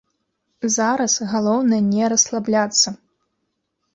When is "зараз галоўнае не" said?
0.75-2.03